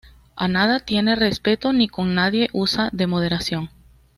A 0.35 0.47
nada 0.47 0.79
tiene 0.79 1.15
respeto, 1.15 1.73
ni 1.73 1.87
con 1.87 2.15
nadie 2.15 2.49
usa 2.53 2.89
de 2.91 3.05
moderación"". 3.05 3.69